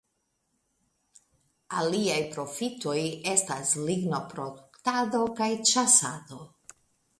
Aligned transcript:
Aliaj 1.81 2.15
profitoi 2.31 3.05
estas 3.35 3.75
lignoproduktado 3.91 5.23
kaj 5.43 5.53
ĉasado. 5.75 6.45